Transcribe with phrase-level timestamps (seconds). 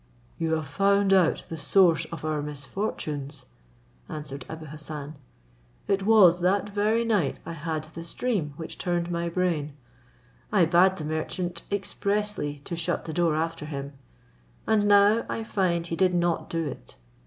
[0.39, 3.45] "You have found out the source of our misfortunes,"
[4.09, 5.13] answered Abou Hassan.
[5.87, 9.73] "It was that very night I had this dream which turned my brain.
[10.51, 13.93] I bade the merchant expressly to shut the door after him;
[14.65, 16.95] and now I find he did not do it.